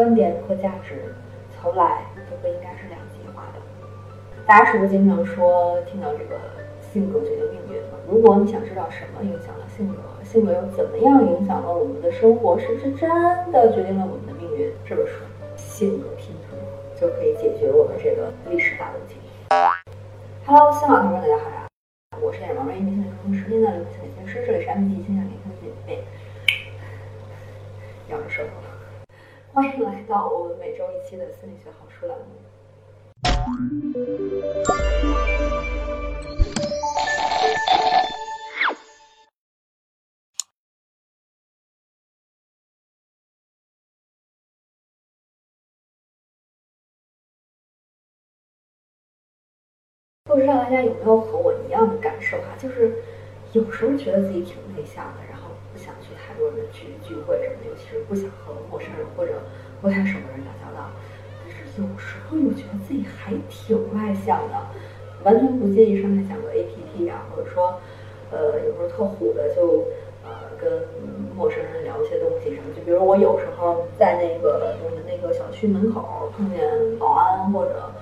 [0.00, 1.14] 观点和价值
[1.52, 3.60] 从来都不应该是两极化的。
[4.46, 6.40] 大家是不是经常说听到这个
[6.80, 7.82] 性格决定命运？
[8.08, 13.10] 如果你想知道什么影响了性格，性格又怎么样影响了我们的生活，是不是真
[13.52, 14.72] 的决定了我们的命运？
[14.86, 15.12] 这本书
[15.60, 16.56] 《性格拼图》
[16.98, 19.16] 就可以解决我们这个历史大问题。
[20.46, 21.68] Hello，新老同学们，大家好呀！
[22.22, 26.02] 我是演毛毛一名心理咨询师，现在的心理咨询师，这里是 M T 倾向年轻姐妹，
[28.08, 28.70] 咬着舌头了。
[29.52, 32.24] 欢迎来到我们每周一期的心理学好书栏目。
[50.26, 52.56] 不知道大家有没有和我一样的感受哈？
[52.56, 53.02] 就是
[53.52, 55.39] 有时候觉得自己挺内向的，然后
[56.40, 59.44] 多人去聚会什么的，尤其是不想和陌生人或者
[59.82, 60.88] 不太熟的人打交道。
[61.44, 64.56] 但是有时候又觉得自己还挺外向的，
[65.22, 67.78] 完全不介意上面讲个 APP 啊，或者说，
[68.32, 69.84] 呃，有时候特虎的就
[70.24, 70.88] 呃跟
[71.36, 72.72] 陌生人聊一些东西什么。
[72.74, 76.58] 就比如我有时候在那个我们那个小区门口碰见
[76.98, 77.92] 保安或者。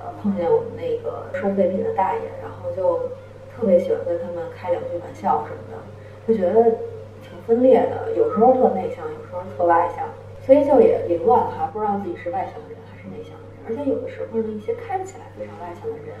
[0.00, 3.10] 呃，碰见我们那个收废品的大爷，然后就
[3.50, 5.76] 特别喜欢跟他们开两句玩笑什么的，
[6.24, 6.76] 就觉得
[7.48, 10.06] 分裂的，有时候特内向，有时候特外向，
[10.44, 13.64] 所以就也凌乱哈，不知道自己是外向的人还是内向的人。
[13.64, 16.14] 而且有的时候呢，一些看起来非常外向的人，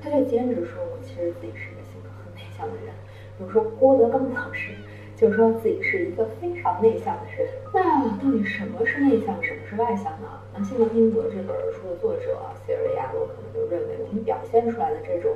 [0.00, 2.94] 他就坚持说我其实自己是一个性格很内向的人。
[3.36, 4.72] 比如说郭德纲老师。
[5.18, 10.28] 就说自己是一个非常内向的人，那到底什么是内向，什么是外向呢？
[10.54, 15.32] 那《性格拼图》这本书的作者塞尔维亚洛可能就认为，我们表现出来的这种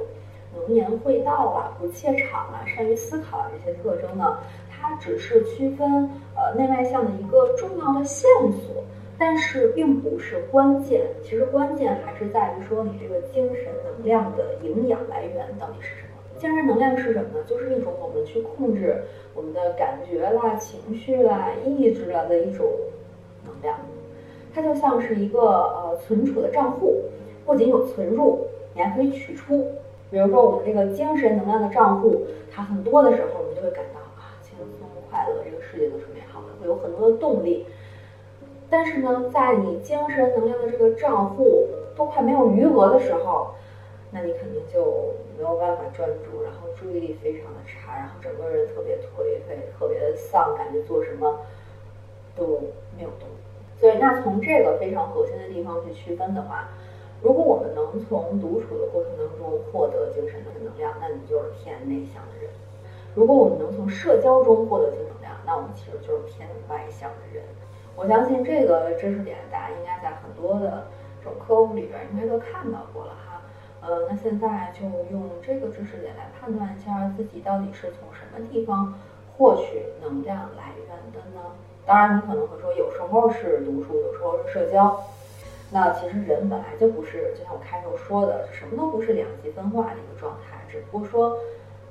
[0.54, 4.38] 能言会道啊、不怯场啊、善于思考这些特征呢，
[4.83, 8.83] 它只是区分呃内外向的一个重要的线索，
[9.16, 11.06] 但是并不是关键。
[11.22, 16.08] 其实关键还是在于说你这个精神能量的营养来源到底是什么。
[16.36, 17.44] 精神能量是什么呢？
[17.47, 19.00] 就是一种我们去控制
[19.37, 22.66] 我们的感觉啦、情绪啦、意志啦的一种
[23.47, 23.78] 能量。
[24.53, 27.04] 它就像是一个呃存储的账户，
[27.47, 28.41] 不仅有存入，
[28.75, 29.64] 你还可以取出。
[30.10, 34.00] 比如说我们这个精神能量的账户，它很多的时候，我们就会感到
[35.12, 37.67] 快乐，这个世界都是美好的，会有很多的动力。
[38.71, 43.50] 但是呢，在你精神能量的这个账户都快没有余额的时候，
[44.11, 51.41] 那你肯定就没有办法专注，然后注意力非常的差，然后整个人特别颓废，特别的丧，感觉做什么
[52.34, 52.47] 都
[52.97, 53.34] 没有动力。
[53.79, 56.71] 所以，那从这个非常核心的地方去区分的话，
[57.21, 62.50] 如果我们能从独处的过程当中获得精神的能量，那你就是偏内向的人；
[63.15, 67.45] 如果我们能从社交中获得正能量，那我们其实就是偏外向的人。
[67.95, 70.87] 我相信这个知识点，大家应该在很多的
[71.23, 73.43] 这种科普里边应该都看到过了哈。
[73.83, 78.95] 呃，那现在就用这个知识点来判断一下自己到底是从什么地方
[79.37, 81.43] 获取能量来源的呢？
[81.84, 85.03] 当然，你可能会说，有时候是读书，有时候是社交。
[85.71, 91.37] 那其实人本来就不是，就像我开头说的，什么都不是两极分化的一个状态，只不过说，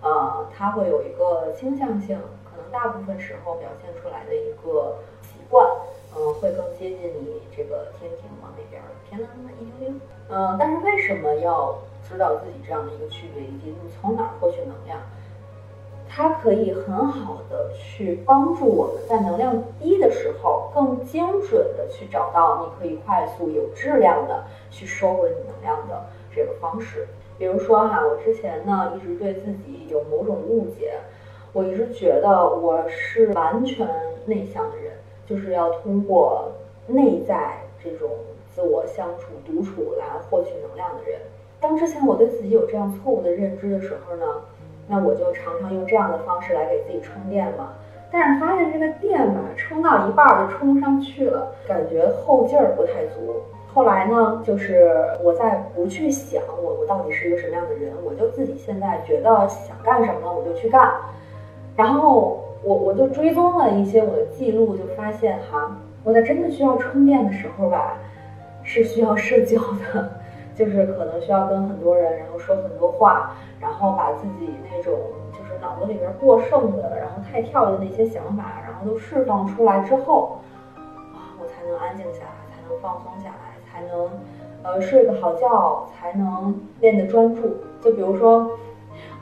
[0.01, 5.65] 呃，它会有一个倾向性，可能大部分时候表现出来的一个习惯。
[6.13, 9.99] 嗯，会更接近你这个天平往那边偏了那么一丢丢。
[10.29, 11.73] 嗯，但是为什么要
[12.05, 14.99] 知道自己这样的一个区别，以及你从哪儿获取能量？
[16.09, 27.07] 它可以很好的去帮助我们在能量低的时候，更精准的去找到你可以快速有质量的去收回你能量的这个方式。
[27.41, 30.93] 比如说哈，我之前呢一直对自己有某种误解，
[31.53, 33.89] 我一直觉得我是完全
[34.27, 34.93] 内向的人。
[35.25, 36.51] 就是要通过
[36.85, 38.11] 内在这种
[38.53, 41.19] 自我相处、独处来获取能量的人。
[41.59, 44.25] 当之前我对自己有这样错误的认知的时候呢，
[44.87, 47.73] 那我就常常用这样的方式来给自己充电嘛。
[48.11, 53.41] 但是发现这个电吧，充到一半就充不上去了，感觉后劲儿不太足。
[53.73, 54.91] 后来呢，就是
[55.23, 60.91] 我在不去想我我到底是一个什么样的人，我就自己现在觉得想干什么我就去干，
[61.75, 62.45] 然后。
[62.63, 67.97] 我我就追踪了一些我的记录，就发现哈，我在真的需要充电的时候吧，
[68.61, 70.11] 是需要社交的，
[70.53, 74.93] 就是可能需要跟很多人，然后说很多话，然后把自己那种
[75.31, 80.37] 就是脑子里边过剩的，然后太跳的那些想法，然后都释放出来之后，
[80.75, 84.09] 啊，我才能安静下来，才能放松下来，才能
[84.63, 87.57] 呃睡个好觉，才能变得专注。
[87.81, 88.51] 就比如说。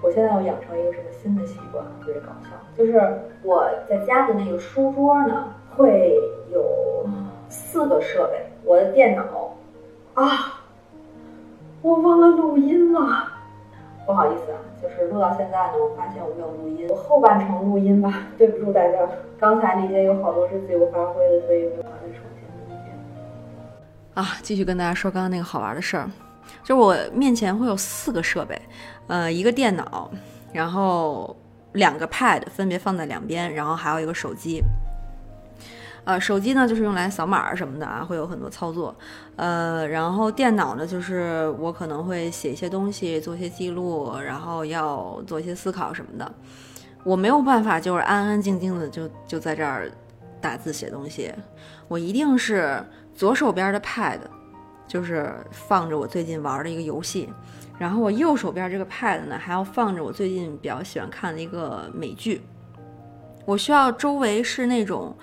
[0.02, 6.18] 我现在要养成一个什么新的习惯，特别搞笑，就是我在家的那个书桌呢，会
[6.54, 7.06] 有
[7.50, 9.58] 四个设备，我的电脑
[10.14, 10.62] 啊，
[11.82, 13.28] 我忘了录音了，
[14.08, 19.00] 不好意思啊，就是录到现在呢，我发现我没有录音，我后半程录音吧，对不住大家，
[19.38, 22.39] 刚才那些有好多是自由发挥的，所以没有办法再重新录一遍。
[24.14, 26.10] 啊，继续跟大家说刚刚那个好玩的事儿，
[26.64, 28.62] 就是我面前会有四个设备，
[29.08, 30.12] 呃，一个电脑，
[30.52, 31.36] 然后
[31.74, 34.62] 两个 pad 分别放在两边，然后还有一个手机。
[36.06, 38.96] 呃，手机呢就是用来扫码什么的啊，会有很多操作。
[39.36, 46.32] 呃，然后电脑呢，就是我可能会写一些东西，做一些记录，然后要做一些思考什么的。
[47.04, 49.92] 我没有办法，就是安安静静的就就在这儿
[50.42, 51.32] 打字写东西。
[51.88, 52.84] 我一定是
[53.20, 54.18] 左手边的 pad，
[54.88, 57.28] 就是放着我最近玩的一个游戏，
[57.78, 62.42] 然后我右手边这个 pad 呢，还要放着我最近比较喜欢看的一个美剧。
[63.44, 65.14] 我需要周围是那种。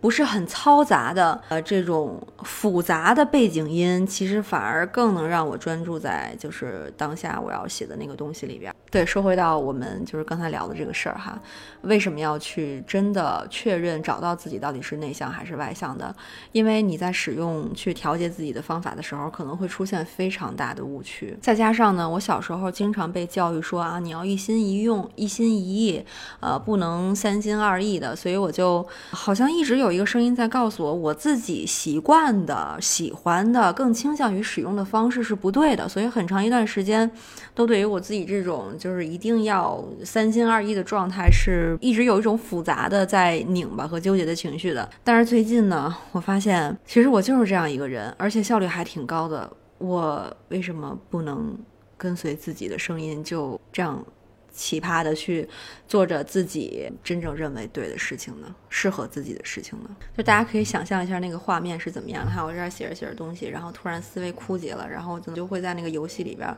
[0.00, 8.74] 不是很嘈杂的，呃，这种复杂的背景音，其实反而更能让我专注在就是当下我要写的那个东西里边。
[8.90, 11.38] 对，说回到我们就是刚才聊的这个事儿哈，
[11.82, 16.12] 为什么要去真的确认找到自己到底是内向还是外向的？
[16.52, 21.36] 因为你在使用去调节自己的方法的时候，可能会出现非常大的误区。
[21.40, 26.04] 再加上呢，我小时候经常被教育说啊，你要一心一用、一心一意，
[26.40, 29.90] 呃，不能三心二意的，所以我就好像一直有。
[29.90, 37.10] 一个声音在告诉我，我自己习惯的、喜欢的、更倾向于使用的方式是不对的，所以很长一段时间，
[37.52, 44.88] 都对于我自己这种就是一定要三心二意的状态，是一直有一种复杂的在拧巴和纠结的情绪的。
[45.04, 49.48] 但是最近呢，我发现其实我就是这样一个人，而且效率还挺高的。
[49.78, 51.56] 我为什么不能
[51.96, 54.02] 跟随自己的声音，就这样？
[54.52, 55.48] 奇葩的去
[55.86, 62.44] 做着自己真正认为对的事情呢，适合自己的事情呢，就大家可以想象一下那个画面是怎么样的。
[62.44, 66.54] 我这儿写着写着东西，然后突然思维枯竭了，然后就会在那个游戏里边，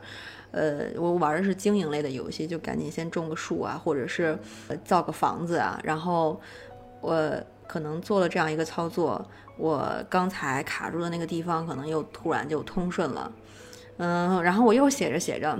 [0.51, 4.37] 呃，我玩的是经营类的游戏，就赶紧先种个树啊，或者是
[4.83, 5.79] 造个房子啊。
[5.83, 6.39] 然后
[6.99, 9.25] 我可能做了这样一个操作，
[9.57, 13.31] 我刚才卡住的那个地方可能又突然就通顺了，
[13.97, 15.57] 嗯，然后我又写着写着。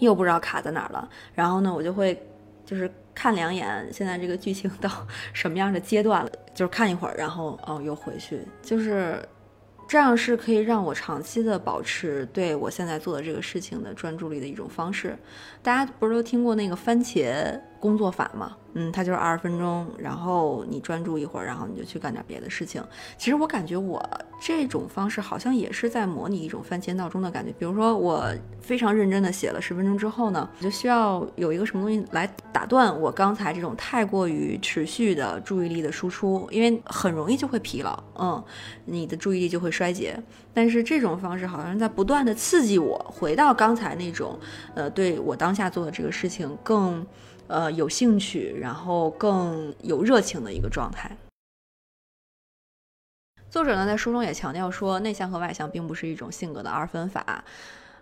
[0.00, 2.20] 又不知道卡在哪儿了，然后呢，我就会
[2.64, 4.90] 就是看两眼，现在这个剧情到
[5.32, 9.18] 什么样的阶段了，就是看一会儿，然后哦又回去，就是
[9.88, 15.16] 这样是可以让我长期的保持对我现在做的这个事情的专注力的一种方式。
[15.62, 18.56] 大家不是都听过那个番茄工作法吗？
[18.78, 22.84] 嗯，它就是二十分钟，然后你专注一会儿，然后你就去干点别的事情。
[23.16, 24.06] 其实我感觉我
[24.38, 27.50] 这种方式好像也是在模拟一种番茄闹钟的感觉。
[27.58, 28.30] 比如说我
[28.60, 38.44] 非常认真的写了十分钟之后呢，我就需要有一个什么东西来打断我刚才这种太过于持续的注意力的输出，因为很容易就会疲劳，嗯，
[38.84, 40.22] 你的注意力就会衰竭。
[40.52, 44.38] 但是这种方式好像在不断的刺激我回到刚才那种，
[44.74, 47.06] 呃，对我当下做的这个事情更。
[47.48, 51.16] 呃，有兴趣，然后更有热情的一个状态。
[53.48, 57.44] 作者呢，在书中也强调说，内向和外向并不是一种性格的二分法。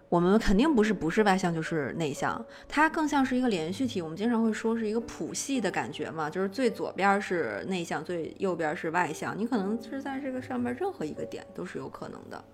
[0.08, 4.00] 我们肯定不是不是外向就是内向，它更像是一个连续体。
[4.00, 9.36] 我们经常会说是一个谱系的感觉嘛，就是最左边是内向，最右边是外向。
[9.36, 12.44] 你可能是在这个上面任何一个点都是有可能的。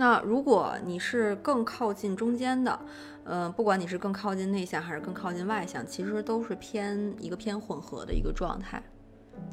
[0.00, 2.80] 那如果你是更靠近中间的，
[3.24, 8.80] 呃，不管你是更靠近内向还是更靠近外向，其实都是偏一个偏混合的一个状态。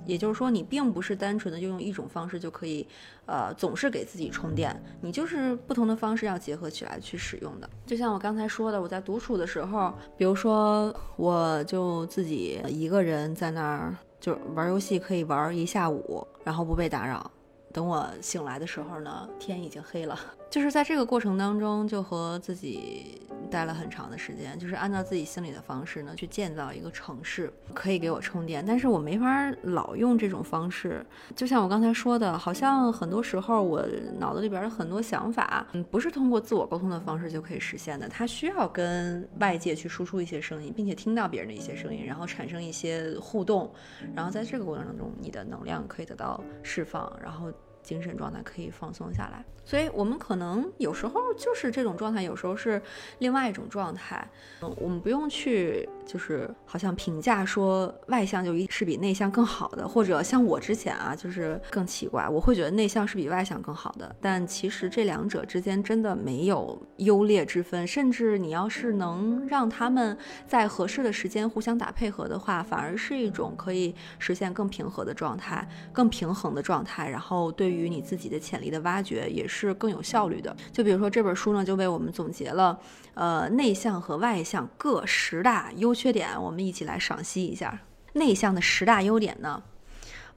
[0.06, 2.88] 也就是说，你并不是单纯的就用一种方式就可以，
[3.26, 7.68] 呃，总是给自己充电，你就是不同的方式要结合起来去使用的。
[7.86, 17.32] 就像我刚才说的，我在独处的时候，比如说我就自己一个人在那儿就玩游戏，可以玩一下午，然后不被打扰。
[17.76, 20.18] 等我醒来的时候呢，天已经黑了。
[20.50, 28.64] 就是在这个过程当中，就和自己待了很长的时间，就是按照自己心里的方式呢，去建造一个城市，可以给我充电。
[28.66, 31.06] 但是我没法老用这种方式。
[31.36, 33.86] 就像我刚才说的，好像很多时候我
[34.18, 38.08] 脑子里边的很多想法，嗯，不是通过自我沟通的方式就可以实现的。
[38.08, 43.70] 它需要跟外界去输出一些声音，并且听到别人的一些声音，然后产生一些互动，
[44.16, 47.52] 然后在这个过程当中，你的能量可以得到释放，然后。
[47.86, 52.82] 精神状态可以放松下来，所以我们可能有时候就是这种状态，有时候是
[53.20, 54.28] 另外一种状态。
[54.62, 64.16] 嗯，我们不用去就是好像评价说外向就一是比内向更好的，或者像我之前啊，就是更奇怪，我会觉得内向是比外向更好的。
[64.22, 70.16] 但其实这两者之间真的没有优劣之分，甚至你要是能让他们
[70.48, 77.10] 在合适的时间互相打配合的话，反而是一种可以实现更平和的状态、更平衡的状态。
[77.10, 80.56] 然后对于你自己的潜力的挖掘也是更有效率的。
[80.72, 82.80] 就比如说这本书呢，就为我们总结了，
[83.16, 85.95] 呃，内向和外向各十大优。
[85.96, 87.82] 缺点，我们一起来赏析一下。
[88.14, 89.64] 内向的十大优点呢，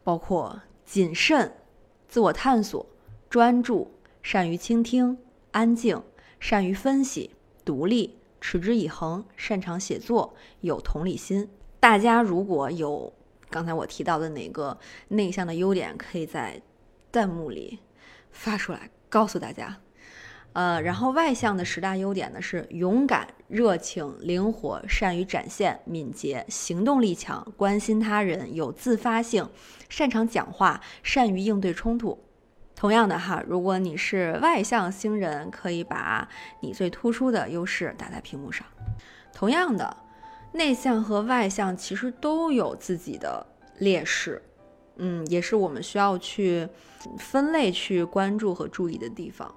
[0.03, 1.53] 包括谨慎、
[2.09, 2.87] 自我探索、
[3.29, 5.19] 专注、善于倾听、
[5.51, 6.03] 安静、
[6.41, 7.35] 善于分析、
[7.65, 11.49] 独立、持之以恒、擅长写作、有同理心。
[11.79, 13.13] 大家如果有
[13.51, 16.61] 刚才我提到的哪个内向的优点，可以在
[17.13, 17.79] 弹幕里
[18.33, 19.81] 发出来，告诉大家。
[20.55, 29.49] 呃，然后外向的十大优点呢是勇敢、热情、灵活、善于展现、敏捷、行动力强、关心他人、有自发性、
[29.89, 32.23] 擅长讲话、善于应对冲突。
[32.77, 36.29] 同样的哈，如果你是外向星人，可以把
[36.61, 38.65] 你最突出的优势打在屏幕上。
[39.33, 39.97] 同样的，
[40.53, 43.45] 内向和外向其实都有自己的
[43.79, 44.43] 劣势，
[44.97, 46.69] 嗯，也是我们需要去
[47.19, 49.53] 分类去关注和注意的地方。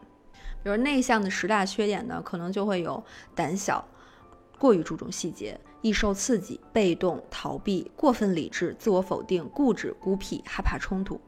[0.64, 3.04] 比如内向的十大缺点呢，可能就会有
[3.34, 3.84] 胆小、
[4.60, 11.20] 过于注重细节、易受刺激、被动、逃避、过分理智、自我否定、固执、孤僻、害怕冲突。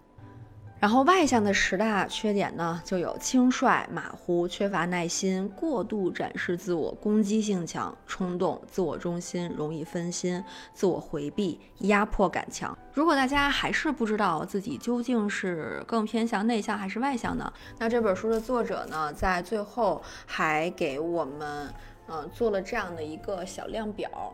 [0.83, 12.77] 然后外向的十大缺点呢，就有轻率、马虎、缺乏耐心、过度展示自我、攻击性强、冲动、自我中心、容易分心、自我回避、压迫感强。
[12.93, 17.53] 如果大家还是不知道自己究竟是更偏向内向还是外向呢？
[17.79, 21.73] 那这本书的作者呢，在最后还给我们，
[22.09, 24.33] 嗯，做了这样的一个小量表，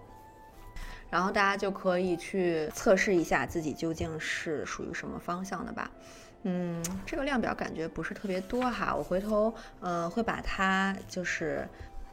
[1.11, 5.91] 然后大家就可以去测试一下自己究竟是属于什么方向的吧。
[6.43, 11.67] 嗯，这个量表感觉不是特别多哈，我回头呃会把它就是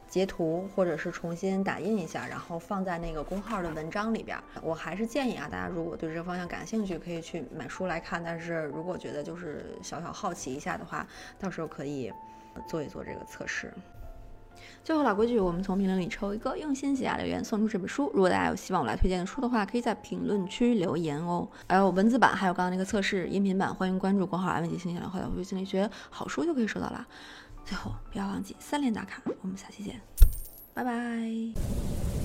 [0.09, 4.37] 截图或者是重新打印一下，然后放在那个公号的文章里边。
[4.61, 8.21] 我还是建议啊，大家如果对这个方向感兴趣，可以去买书来看。
[8.21, 11.07] 但是如果觉得就是小小好奇一下的话，
[11.39, 12.11] 到时候可以
[12.67, 13.73] 做一做这个测试。
[14.83, 18.09] 最后老规矩，我们从评论里抽一个用心写下留言，送出这本书。
[18.13, 21.47] 如果大家有希望我来推荐的书的话，可以在评论区留言哦。
[21.67, 27.05] 还有文字版，还有刚刚那个测试音频版，欢迎关注公号“安慰姐心理学”或者“回心理学”，好书就可以收到啦。
[27.65, 29.99] 最后不要忘记三连打卡，我们下期见，
[30.73, 32.16] 拜拜。